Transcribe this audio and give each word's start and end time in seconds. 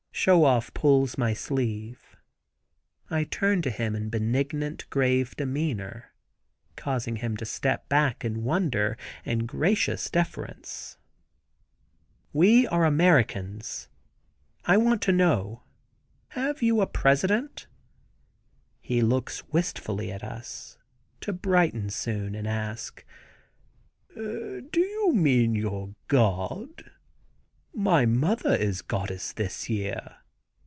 Show 0.13 0.43
Off 0.43 0.71
pulls 0.75 1.17
my 1.17 1.33
sleeve. 1.33 2.15
I 3.09 3.23
turn 3.23 3.63
to 3.63 3.71
him 3.71 3.95
in 3.95 4.09
benignant, 4.09 4.87
grave 4.91 5.35
demeanor, 5.35 6.13
causing 6.75 7.15
him 7.15 7.35
to 7.37 7.45
step 7.45 7.89
back 7.89 8.23
in 8.23 8.43
wonder 8.43 8.97
and 9.25 9.47
gracious 9.47 10.11
deference. 10.11 10.99
"We 12.33 12.67
are 12.67 12.85
Americans, 12.85 13.87
I 14.63 14.77
want 14.77 15.07
you 15.07 15.11
to 15.13 15.17
know. 15.17 15.63
Have 16.29 16.61
you 16.61 16.81
a 16.81 16.87
President?" 16.87 17.65
He 18.79 19.01
looks 19.01 19.47
wistfully 19.49 20.11
at 20.11 20.23
us, 20.23 20.77
to 21.21 21.33
brighten 21.33 21.89
soon 21.89 22.35
and 22.35 22.47
ask: 22.47 23.03
"Do 24.15 24.69
you 24.75 25.13
mean 25.15 25.55
your 25.55 25.95
God? 26.07 26.91
My 27.73 28.05
mother 28.05 28.53
is 28.53 28.81
goddess 28.81 29.31
this 29.31 29.69
year. 29.69 30.17